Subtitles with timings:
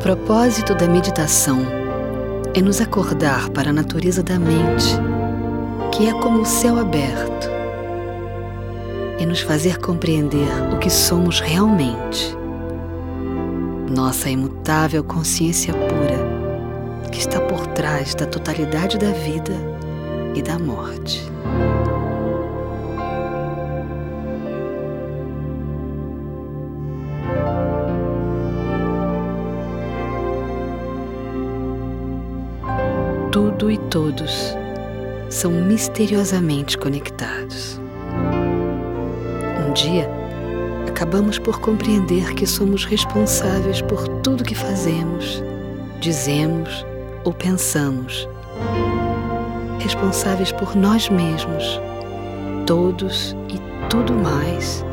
[0.00, 1.58] propósito da meditação
[2.54, 4.96] é nos acordar para a natureza da mente,
[5.92, 7.48] que é como o céu aberto,
[9.18, 12.34] e nos fazer compreender o que somos realmente.
[13.90, 19.52] Nossa imutável consciência pura, que está por trás da totalidade da vida
[20.34, 21.30] e da morte.
[33.30, 34.56] Tudo e todos
[35.28, 37.80] são misteriosamente conectados.
[39.68, 40.10] Um dia,
[40.88, 45.42] acabamos por compreender que somos responsáveis por tudo que fazemos,
[46.00, 46.84] dizemos
[47.24, 48.28] ou pensamos.
[49.78, 51.80] Responsáveis por nós mesmos,
[52.66, 54.84] todos e tudo mais.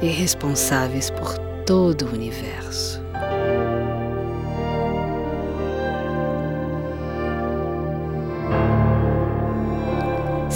[0.00, 3.05] E responsáveis por todo o universo.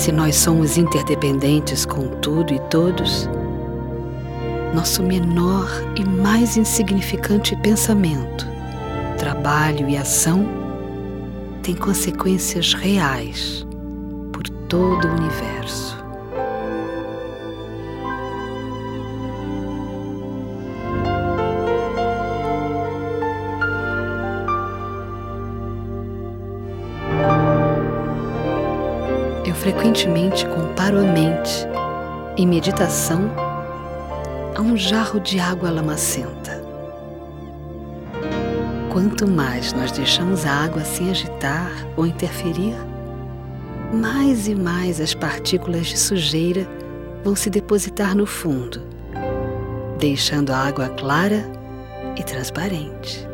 [0.00, 3.28] Se nós somos interdependentes com tudo e todos,
[4.74, 8.48] nosso menor e mais insignificante pensamento,
[9.18, 10.48] trabalho e ação
[11.62, 13.66] tem consequências reais
[14.32, 15.99] por todo o universo.
[29.50, 31.66] Eu frequentemente comparo a mente,
[32.36, 33.28] em meditação,
[34.54, 36.62] a um jarro de água lamacenta.
[38.92, 42.76] Quanto mais nós deixamos a água se agitar ou interferir,
[43.92, 46.64] mais e mais as partículas de sujeira
[47.24, 48.80] vão se depositar no fundo,
[49.98, 51.44] deixando a água clara
[52.16, 53.29] e transparente.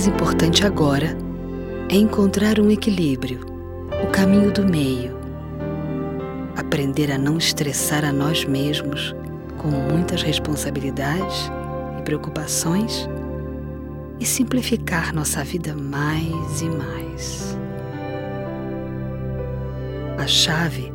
[0.00, 1.14] Mais importante agora
[1.90, 3.40] é encontrar um equilíbrio,
[4.02, 5.14] o caminho do meio.
[6.56, 9.14] Aprender a não estressar a nós mesmos
[9.58, 11.52] com muitas responsabilidades
[11.98, 13.06] e preocupações
[14.18, 17.58] e simplificar nossa vida mais e mais.
[20.16, 20.90] A chave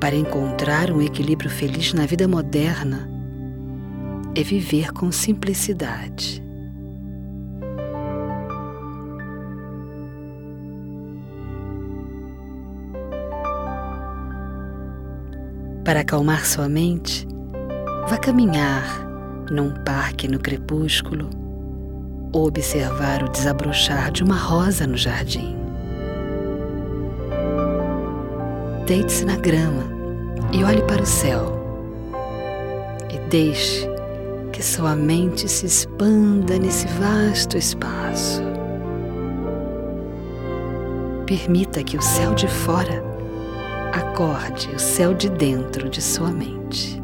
[0.00, 3.08] para encontrar um equilíbrio feliz na vida moderna
[4.34, 6.49] é viver com simplicidade.
[15.90, 17.26] Para acalmar sua mente,
[18.08, 19.04] vá caminhar
[19.50, 21.28] num parque no crepúsculo
[22.32, 25.56] ou observar o desabrochar de uma rosa no jardim.
[28.86, 29.82] Deite-se na grama
[30.52, 31.60] e olhe para o céu
[33.12, 33.84] e deixe
[34.52, 38.44] que sua mente se expanda nesse vasto espaço.
[41.26, 43.09] Permita que o céu de fora
[43.92, 47.00] acorde o céu de dentro de sua mente.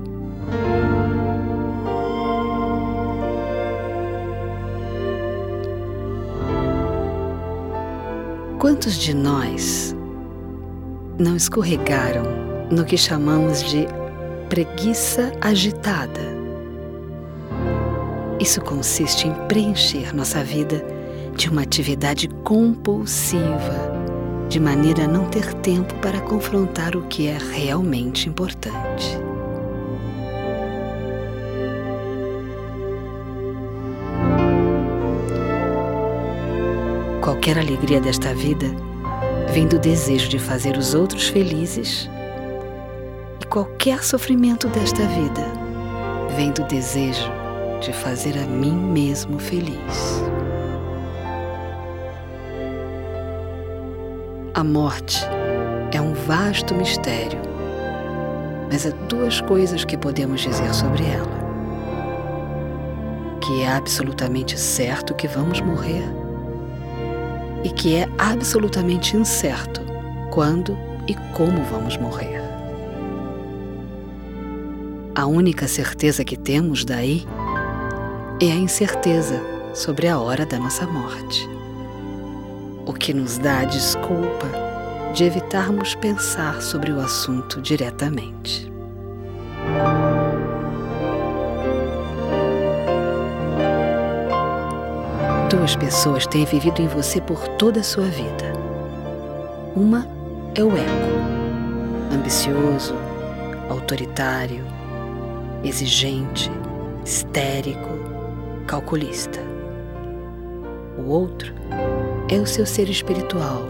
[8.58, 9.94] Quantos de nós
[11.18, 12.24] não escorregaram
[12.70, 13.86] no que chamamos de
[14.48, 16.20] preguiça agitada?
[18.40, 20.84] Isso consiste em preencher nossa vida
[21.36, 23.95] de uma atividade compulsiva
[24.48, 29.18] de maneira a não ter tempo para confrontar o que é realmente importante.
[37.20, 38.66] Qualquer alegria desta vida
[39.52, 42.08] vem do desejo de fazer os outros felizes,
[43.40, 45.44] e qualquer sofrimento desta vida
[46.36, 47.30] vem do desejo
[47.80, 50.35] de fazer a mim mesmo feliz.
[54.56, 55.20] A morte
[55.92, 57.38] é um vasto mistério,
[58.72, 61.28] mas há duas coisas que podemos dizer sobre ela:
[63.38, 66.04] que é absolutamente certo que vamos morrer
[67.64, 69.82] e que é absolutamente incerto
[70.30, 70.74] quando
[71.06, 72.40] e como vamos morrer.
[75.14, 77.26] A única certeza que temos daí
[78.40, 79.38] é a incerteza
[79.74, 81.46] sobre a hora da nossa morte
[82.86, 84.46] o que nos dá a desculpa
[85.12, 88.70] de evitarmos pensar sobre o assunto diretamente.
[95.50, 98.52] Duas pessoas têm vivido em você por toda a sua vida.
[99.74, 100.06] Uma
[100.54, 102.94] é o ego, ambicioso,
[103.68, 104.64] autoritário,
[105.64, 106.50] exigente,
[107.04, 107.90] histérico,
[108.66, 109.40] calculista.
[110.98, 111.52] O outro
[112.28, 113.62] é o seu ser espiritual,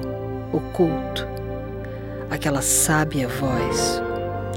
[0.52, 1.26] oculto,
[2.30, 4.02] aquela sábia voz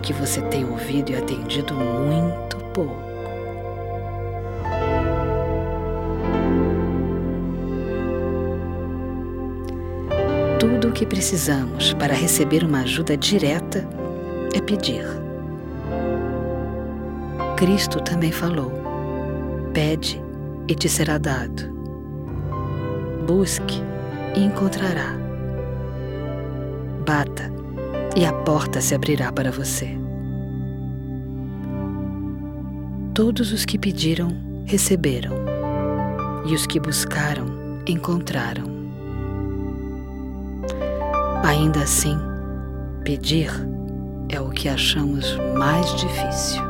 [0.02, 3.10] que você tem ouvido e atendido muito pouco.
[10.60, 13.86] Tudo o que precisamos para receber uma ajuda direta
[14.54, 15.06] é pedir.
[17.58, 18.72] Cristo também falou:
[19.74, 20.22] pede
[20.70, 21.79] e te será dado.
[23.30, 23.80] Busque
[24.36, 25.16] e encontrará.
[27.06, 27.52] Bata
[28.18, 29.96] e a porta se abrirá para você.
[33.14, 34.30] Todos os que pediram,
[34.66, 35.36] receberam,
[36.48, 37.46] e os que buscaram,
[37.88, 38.64] encontraram.
[41.44, 42.18] Ainda assim,
[43.04, 43.52] pedir
[44.30, 46.69] é o que achamos mais difícil.